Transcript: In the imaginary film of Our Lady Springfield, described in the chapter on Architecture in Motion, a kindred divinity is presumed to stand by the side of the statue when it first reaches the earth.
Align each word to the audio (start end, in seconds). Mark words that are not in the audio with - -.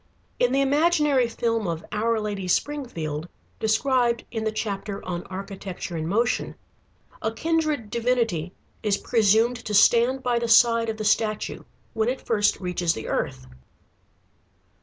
In 0.39 0.51
the 0.51 0.61
imaginary 0.61 1.27
film 1.27 1.67
of 1.67 1.85
Our 1.91 2.19
Lady 2.19 2.47
Springfield, 2.47 3.29
described 3.59 4.25
in 4.31 4.43
the 4.45 4.51
chapter 4.51 5.05
on 5.05 5.21
Architecture 5.25 5.95
in 5.95 6.07
Motion, 6.07 6.55
a 7.21 7.31
kindred 7.31 7.91
divinity 7.91 8.51
is 8.81 8.97
presumed 8.97 9.57
to 9.57 9.75
stand 9.75 10.23
by 10.23 10.39
the 10.39 10.47
side 10.49 10.89
of 10.89 10.97
the 10.97 11.05
statue 11.05 11.65
when 11.93 12.09
it 12.09 12.25
first 12.25 12.59
reaches 12.59 12.95
the 12.95 13.07
earth. 13.09 13.45